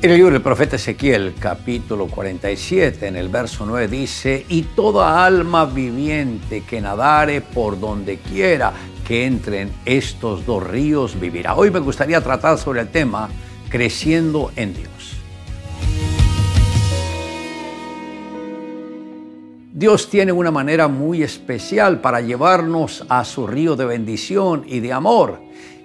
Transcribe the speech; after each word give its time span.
En 0.00 0.12
el 0.12 0.16
libro 0.18 0.32
del 0.32 0.42
profeta 0.42 0.76
Ezequiel, 0.76 1.34
capítulo 1.40 2.06
47, 2.06 3.08
en 3.08 3.16
el 3.16 3.28
verso 3.28 3.66
9 3.66 3.88
dice, 3.88 4.46
y 4.48 4.62
toda 4.62 5.26
alma 5.26 5.64
viviente 5.64 6.62
que 6.62 6.80
nadare 6.80 7.40
por 7.40 7.80
donde 7.80 8.18
quiera 8.18 8.72
que 9.04 9.26
entren 9.26 9.72
estos 9.84 10.46
dos 10.46 10.64
ríos 10.64 11.18
vivirá. 11.18 11.56
Hoy 11.56 11.72
me 11.72 11.80
gustaría 11.80 12.20
tratar 12.20 12.58
sobre 12.58 12.82
el 12.82 12.88
tema 12.90 13.28
creciendo 13.68 14.52
en 14.54 14.72
Dios. 14.72 15.16
Dios 19.72 20.08
tiene 20.10 20.30
una 20.30 20.52
manera 20.52 20.86
muy 20.86 21.24
especial 21.24 22.00
para 22.00 22.20
llevarnos 22.20 23.04
a 23.08 23.24
su 23.24 23.48
río 23.48 23.74
de 23.74 23.84
bendición 23.84 24.62
y 24.64 24.78
de 24.78 24.92
amor. 24.92 25.40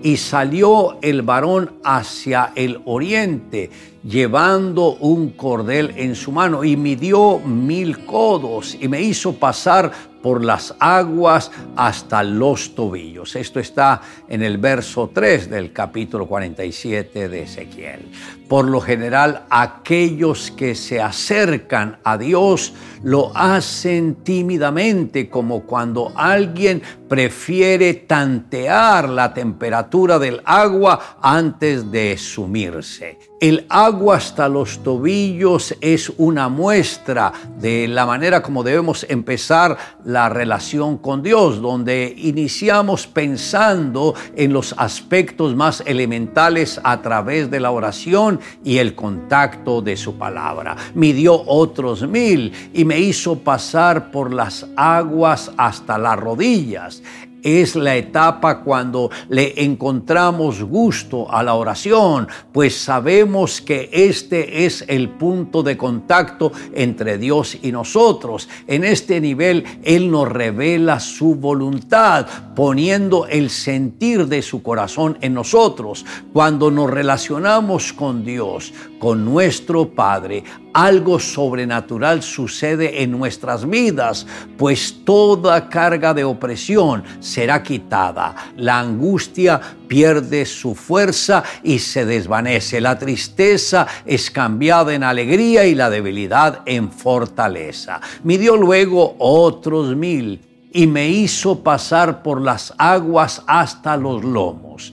Y 0.00 0.18
salió 0.18 0.98
el 1.02 1.22
varón 1.22 1.72
hacia 1.82 2.52
el 2.54 2.80
oriente 2.84 3.70
llevando 4.08 4.94
un 4.94 5.30
cordel 5.30 5.92
en 5.96 6.14
su 6.14 6.32
mano 6.32 6.64
y 6.64 6.76
midió 6.76 7.38
mil 7.40 8.06
codos 8.06 8.74
y 8.80 8.88
me 8.88 9.02
hizo 9.02 9.34
pasar 9.34 9.92
por 10.22 10.44
las 10.44 10.74
aguas 10.78 11.50
hasta 11.76 12.22
los 12.22 12.74
tobillos. 12.74 13.36
Esto 13.36 13.60
está 13.60 14.00
en 14.28 14.42
el 14.42 14.58
verso 14.58 15.10
3 15.12 15.50
del 15.50 15.72
capítulo 15.72 16.26
47 16.26 17.28
de 17.28 17.42
Ezequiel. 17.42 18.10
Por 18.48 18.66
lo 18.66 18.80
general, 18.80 19.44
aquellos 19.50 20.50
que 20.50 20.74
se 20.74 21.00
acercan 21.00 21.98
a 22.02 22.16
Dios 22.16 22.72
lo 23.02 23.30
hacen 23.34 24.16
tímidamente, 24.24 25.28
como 25.28 25.64
cuando 25.64 26.12
alguien 26.16 26.82
prefiere 27.08 27.94
tantear 27.94 29.08
la 29.08 29.32
temperatura 29.34 30.18
del 30.18 30.40
agua 30.44 31.18
antes 31.20 31.90
de 31.92 32.16
sumirse. 32.16 33.18
El 33.40 33.66
agua 33.68 34.16
hasta 34.16 34.48
los 34.48 34.82
tobillos 34.82 35.72
es 35.80 36.12
una 36.16 36.48
muestra 36.48 37.32
de 37.60 37.86
la 37.86 38.04
manera 38.04 38.42
como 38.42 38.64
debemos 38.64 39.06
empezar 39.08 39.78
la 40.04 40.28
relación 40.28 40.98
con 40.98 41.22
Dios, 41.22 41.62
donde 41.62 42.12
iniciamos 42.18 43.06
pensando 43.06 44.16
en 44.34 44.52
los 44.52 44.74
aspectos 44.76 45.54
más 45.54 45.84
elementales 45.86 46.80
a 46.82 47.00
través 47.00 47.48
de 47.48 47.60
la 47.60 47.70
oración 47.70 48.40
y 48.64 48.78
el 48.78 48.96
contacto 48.96 49.82
de 49.82 49.96
su 49.96 50.18
palabra. 50.18 50.76
Midió 50.94 51.40
otros 51.46 52.08
mil 52.08 52.52
y 52.74 52.84
me 52.84 52.98
hizo 52.98 53.38
pasar 53.38 54.10
por 54.10 54.32
las 54.32 54.66
aguas 54.74 55.52
hasta 55.56 55.96
las 55.96 56.18
rodillas 56.18 57.04
es 57.42 57.76
la 57.76 57.96
etapa 57.96 58.60
cuando 58.60 59.10
le 59.28 59.64
encontramos 59.64 60.62
gusto 60.62 61.30
a 61.32 61.42
la 61.42 61.54
oración, 61.54 62.28
pues 62.52 62.76
sabemos 62.76 63.60
que 63.60 63.88
este 63.92 64.64
es 64.64 64.84
el 64.88 65.08
punto 65.10 65.62
de 65.62 65.76
contacto 65.76 66.52
entre 66.74 67.18
Dios 67.18 67.58
y 67.62 67.72
nosotros. 67.72 68.48
En 68.66 68.84
este 68.84 69.20
nivel 69.20 69.64
Él 69.82 70.10
nos 70.10 70.28
revela 70.28 71.00
su 71.00 71.34
voluntad, 71.34 72.26
poniendo 72.54 73.26
el 73.26 73.50
sentir 73.50 74.26
de 74.26 74.42
su 74.42 74.62
corazón 74.62 75.18
en 75.20 75.34
nosotros. 75.34 76.04
Cuando 76.32 76.70
nos 76.70 76.90
relacionamos 76.90 77.92
con 77.92 78.24
Dios, 78.24 78.72
con 78.98 79.24
nuestro 79.24 79.88
Padre, 79.88 80.44
algo 80.72 81.18
sobrenatural 81.18 82.22
sucede 82.22 83.02
en 83.02 83.12
nuestras 83.12 83.68
vidas, 83.68 84.26
pues 84.56 85.04
toda 85.04 85.68
carga 85.68 86.14
de 86.14 86.24
opresión 86.24 87.02
será 87.20 87.62
quitada. 87.62 88.34
La 88.56 88.78
angustia 88.80 89.60
pierde 89.86 90.46
su 90.46 90.74
fuerza 90.74 91.42
y 91.62 91.78
se 91.78 92.04
desvanece. 92.04 92.80
La 92.80 92.98
tristeza 92.98 93.86
es 94.04 94.30
cambiada 94.30 94.94
en 94.94 95.02
alegría 95.02 95.66
y 95.66 95.74
la 95.74 95.90
debilidad 95.90 96.60
en 96.66 96.90
fortaleza. 96.90 98.00
Midió 98.22 98.56
luego 98.56 99.16
otros 99.18 99.96
mil 99.96 100.40
y 100.72 100.86
me 100.86 101.08
hizo 101.08 101.62
pasar 101.62 102.22
por 102.22 102.40
las 102.40 102.74
aguas 102.76 103.42
hasta 103.46 103.96
los 103.96 104.22
lomos. 104.22 104.92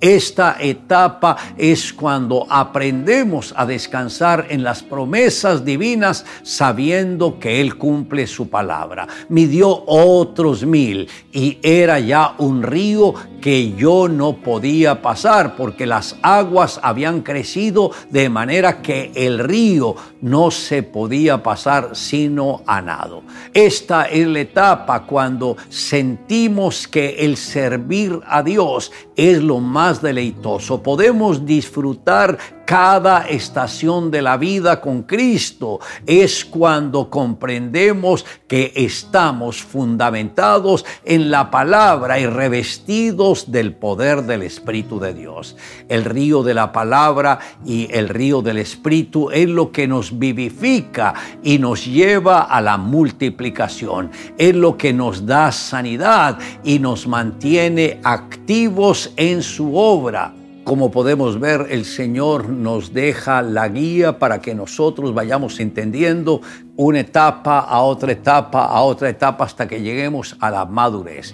Esta 0.00 0.58
etapa 0.60 1.36
es 1.56 1.90
cuando 1.92 2.46
aprendemos 2.50 3.54
a 3.56 3.64
descansar 3.64 4.46
en 4.50 4.62
las 4.62 4.82
promesas 4.82 5.64
divinas 5.64 6.26
sabiendo 6.42 7.38
que 7.38 7.62
Él 7.62 7.78
cumple 7.78 8.26
su 8.26 8.50
palabra. 8.50 9.08
Midió 9.30 9.84
otros 9.86 10.66
mil 10.66 11.08
y 11.32 11.58
era 11.62 11.98
ya 11.98 12.34
un 12.36 12.62
río 12.62 13.14
que 13.40 13.72
yo 13.74 14.08
no 14.08 14.36
podía 14.36 15.00
pasar 15.00 15.56
porque 15.56 15.86
las 15.86 16.16
aguas 16.20 16.80
habían 16.82 17.22
crecido 17.22 17.90
de 18.10 18.28
manera 18.28 18.82
que 18.82 19.12
el 19.14 19.38
río 19.38 19.94
no 20.20 20.50
se 20.50 20.82
podía 20.82 21.42
pasar 21.42 21.90
sino 21.94 22.62
a 22.66 22.82
nado. 22.82 23.22
Esta 23.54 24.04
es 24.04 24.26
la 24.26 24.40
etapa 24.40 25.04
cuando 25.04 25.56
sentimos 25.68 26.86
que 26.86 27.24
el 27.24 27.36
servir 27.36 28.20
a 28.26 28.42
Dios 28.42 28.92
es 29.16 29.42
lo 29.42 29.60
más 29.60 30.02
deleitoso. 30.02 30.82
Podemos 30.82 31.44
disfrutar 31.44 32.38
cada 32.66 33.28
estación 33.28 34.10
de 34.10 34.20
la 34.20 34.36
vida 34.36 34.80
con 34.80 35.04
Cristo 35.04 35.78
es 36.04 36.44
cuando 36.44 37.08
comprendemos 37.08 38.26
que 38.48 38.72
estamos 38.74 39.62
fundamentados 39.62 40.84
en 41.04 41.30
la 41.30 41.50
palabra 41.50 42.18
y 42.18 42.26
revestidos 42.26 43.52
del 43.52 43.72
poder 43.72 44.24
del 44.24 44.42
Espíritu 44.42 44.98
de 44.98 45.14
Dios. 45.14 45.56
El 45.88 46.04
río 46.04 46.42
de 46.42 46.54
la 46.54 46.72
palabra 46.72 47.38
y 47.64 47.88
el 47.92 48.08
río 48.08 48.42
del 48.42 48.58
Espíritu 48.58 49.30
es 49.30 49.48
lo 49.48 49.70
que 49.70 49.86
nos 49.86 50.18
vivifica 50.18 51.14
y 51.44 51.58
nos 51.58 51.86
lleva 51.86 52.42
a 52.42 52.60
la 52.60 52.76
multiplicación. 52.76 54.10
Es 54.36 54.56
lo 54.56 54.76
que 54.76 54.92
nos 54.92 55.24
da 55.24 55.52
sanidad 55.52 56.38
y 56.64 56.80
nos 56.80 57.06
mantiene 57.06 58.00
activos 58.02 59.12
en 59.16 59.42
su 59.42 59.76
obra. 59.76 60.34
Como 60.66 60.90
podemos 60.90 61.38
ver, 61.38 61.68
el 61.70 61.84
Señor 61.84 62.48
nos 62.48 62.92
deja 62.92 63.40
la 63.40 63.68
guía 63.68 64.18
para 64.18 64.40
que 64.40 64.52
nosotros 64.52 65.14
vayamos 65.14 65.60
entendiendo 65.60 66.40
una 66.74 66.98
etapa 66.98 67.60
a 67.60 67.82
otra 67.82 68.10
etapa, 68.10 68.64
a 68.64 68.82
otra 68.82 69.08
etapa, 69.08 69.44
hasta 69.44 69.68
que 69.68 69.80
lleguemos 69.80 70.36
a 70.40 70.50
la 70.50 70.64
madurez. 70.64 71.32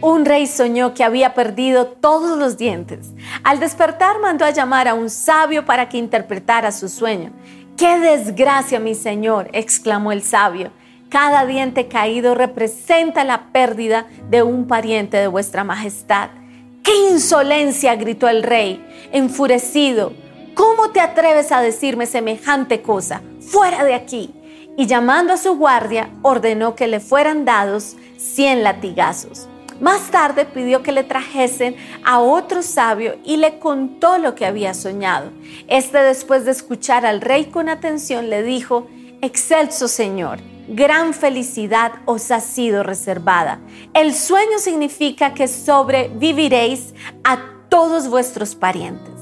Un 0.00 0.24
rey 0.24 0.48
soñó 0.48 0.92
que 0.92 1.04
había 1.04 1.34
perdido 1.34 1.86
todos 1.86 2.36
los 2.36 2.58
dientes. 2.58 3.12
Al 3.44 3.60
despertar 3.60 4.18
mandó 4.18 4.44
a 4.46 4.50
llamar 4.50 4.88
a 4.88 4.94
un 4.94 5.08
sabio 5.08 5.64
para 5.66 5.88
que 5.88 5.98
interpretara 5.98 6.72
su 6.72 6.88
sueño. 6.88 7.30
¡Qué 7.76 7.96
desgracia, 8.00 8.80
mi 8.80 8.96
señor! 8.96 9.48
exclamó 9.52 10.10
el 10.10 10.22
sabio. 10.22 10.72
Cada 11.10 11.44
diente 11.44 11.88
caído 11.88 12.36
representa 12.36 13.24
la 13.24 13.50
pérdida 13.50 14.06
de 14.28 14.44
un 14.44 14.68
pariente 14.68 15.16
de 15.16 15.26
vuestra 15.26 15.64
majestad. 15.64 16.30
¡Qué 16.84 16.92
insolencia! 17.10 17.96
gritó 17.96 18.28
el 18.28 18.44
rey, 18.44 18.80
enfurecido. 19.10 20.12
¿Cómo 20.54 20.90
te 20.90 21.00
atreves 21.00 21.50
a 21.50 21.62
decirme 21.62 22.06
semejante 22.06 22.80
cosa? 22.80 23.22
Fuera 23.40 23.82
de 23.82 23.94
aquí. 23.94 24.32
Y 24.76 24.86
llamando 24.86 25.32
a 25.32 25.36
su 25.36 25.56
guardia, 25.56 26.10
ordenó 26.22 26.76
que 26.76 26.86
le 26.86 27.00
fueran 27.00 27.44
dados 27.44 27.96
cien 28.16 28.62
latigazos. 28.62 29.48
Más 29.80 30.12
tarde 30.12 30.44
pidió 30.44 30.84
que 30.84 30.92
le 30.92 31.02
trajesen 31.02 31.74
a 32.04 32.20
otro 32.20 32.62
sabio 32.62 33.16
y 33.24 33.38
le 33.38 33.58
contó 33.58 34.18
lo 34.18 34.36
que 34.36 34.46
había 34.46 34.74
soñado. 34.74 35.32
Este 35.66 35.98
después 35.98 36.44
de 36.44 36.52
escuchar 36.52 37.04
al 37.04 37.20
rey 37.20 37.46
con 37.46 37.68
atención 37.68 38.30
le 38.30 38.44
dijo, 38.44 38.86
Excelso 39.22 39.88
Señor, 39.88 40.38
gran 40.70 41.14
felicidad 41.14 41.92
os 42.06 42.30
ha 42.30 42.40
sido 42.40 42.82
reservada. 42.82 43.60
El 43.94 44.14
sueño 44.14 44.58
significa 44.58 45.34
que 45.34 45.48
sobreviviréis 45.48 46.94
a 47.24 47.38
todos 47.68 48.08
vuestros 48.08 48.54
parientes. 48.54 49.14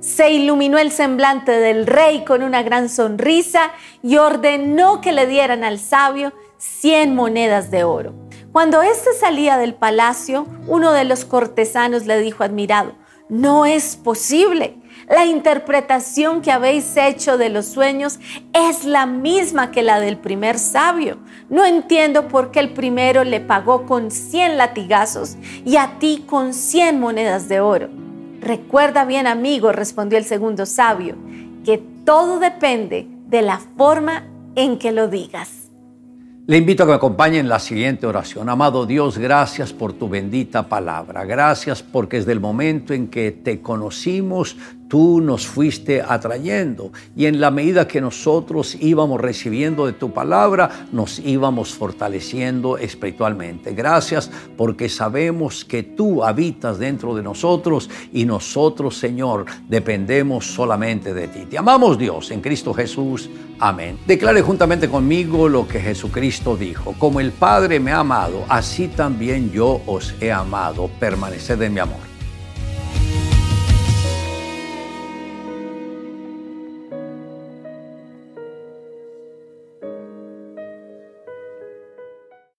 Se 0.00 0.30
iluminó 0.30 0.78
el 0.78 0.92
semblante 0.92 1.50
del 1.50 1.86
rey 1.86 2.24
con 2.24 2.42
una 2.42 2.62
gran 2.62 2.88
sonrisa 2.88 3.72
y 4.02 4.16
ordenó 4.18 5.00
que 5.00 5.12
le 5.12 5.26
dieran 5.26 5.64
al 5.64 5.80
sabio 5.80 6.32
cien 6.58 7.14
monedas 7.14 7.70
de 7.70 7.84
oro. 7.84 8.14
Cuando 8.52 8.82
éste 8.82 9.12
salía 9.12 9.58
del 9.58 9.74
palacio, 9.74 10.46
uno 10.68 10.92
de 10.92 11.04
los 11.04 11.24
cortesanos 11.24 12.06
le 12.06 12.20
dijo 12.20 12.44
admirado, 12.44 12.94
no 13.28 13.66
es 13.66 13.96
posible. 13.96 14.78
La 15.08 15.24
interpretación 15.24 16.42
que 16.42 16.50
habéis 16.50 16.96
hecho 16.96 17.38
de 17.38 17.48
los 17.48 17.66
sueños 17.66 18.18
es 18.52 18.84
la 18.84 19.06
misma 19.06 19.70
que 19.70 19.82
la 19.82 20.00
del 20.00 20.18
primer 20.18 20.58
sabio. 20.58 21.18
No 21.48 21.64
entiendo 21.64 22.26
por 22.26 22.50
qué 22.50 22.58
el 22.58 22.72
primero 22.72 23.22
le 23.22 23.38
pagó 23.38 23.86
con 23.86 24.10
100 24.10 24.56
latigazos 24.56 25.36
y 25.64 25.76
a 25.76 26.00
ti 26.00 26.24
con 26.26 26.52
100 26.52 26.98
monedas 26.98 27.48
de 27.48 27.60
oro. 27.60 27.88
Recuerda 28.40 29.04
bien, 29.04 29.28
amigo, 29.28 29.70
respondió 29.70 30.18
el 30.18 30.24
segundo 30.24 30.66
sabio, 30.66 31.14
que 31.64 31.78
todo 32.04 32.40
depende 32.40 33.06
de 33.28 33.42
la 33.42 33.60
forma 33.76 34.24
en 34.56 34.76
que 34.76 34.90
lo 34.90 35.06
digas. 35.06 35.66
Le 36.48 36.58
invito 36.58 36.84
a 36.84 36.86
que 36.86 36.90
me 36.90 36.96
acompañe 36.96 37.40
en 37.40 37.48
la 37.48 37.58
siguiente 37.58 38.06
oración. 38.06 38.48
Amado 38.48 38.86
Dios, 38.86 39.18
gracias 39.18 39.72
por 39.72 39.94
tu 39.94 40.08
bendita 40.08 40.68
palabra. 40.68 41.24
Gracias 41.24 41.82
porque 41.82 42.18
desde 42.18 42.30
el 42.30 42.38
momento 42.38 42.94
en 42.94 43.08
que 43.08 43.32
te 43.32 43.60
conocimos, 43.60 44.56
tú 44.88 45.20
nos 45.20 45.46
fuiste 45.46 46.02
atrayendo 46.02 46.92
y 47.16 47.26
en 47.26 47.40
la 47.40 47.50
medida 47.50 47.88
que 47.88 48.00
nosotros 48.00 48.76
íbamos 48.80 49.20
recibiendo 49.20 49.86
de 49.86 49.92
tu 49.92 50.12
palabra, 50.12 50.86
nos 50.92 51.18
íbamos 51.18 51.74
fortaleciendo 51.74 52.78
espiritualmente. 52.78 53.72
Gracias 53.72 54.30
porque 54.56 54.88
sabemos 54.88 55.64
que 55.64 55.82
tú 55.82 56.24
habitas 56.24 56.78
dentro 56.78 57.14
de 57.14 57.22
nosotros 57.22 57.90
y 58.12 58.24
nosotros, 58.24 58.96
Señor, 58.96 59.46
dependemos 59.68 60.46
solamente 60.46 61.14
de 61.14 61.28
ti. 61.28 61.46
Te 61.46 61.58
amamos 61.58 61.98
Dios 61.98 62.30
en 62.30 62.40
Cristo 62.40 62.72
Jesús. 62.72 63.28
Amén. 63.58 63.98
Declare 64.06 64.42
juntamente 64.42 64.88
conmigo 64.88 65.48
lo 65.48 65.66
que 65.66 65.80
Jesucristo 65.80 66.56
dijo. 66.56 66.94
Como 66.98 67.20
el 67.20 67.32
Padre 67.32 67.80
me 67.80 67.92
ha 67.92 68.00
amado, 68.00 68.44
así 68.48 68.88
también 68.88 69.50
yo 69.50 69.80
os 69.86 70.14
he 70.20 70.30
amado. 70.30 70.90
Permaneced 71.00 71.60
en 71.62 71.74
mi 71.74 71.80
amor. 71.80 72.15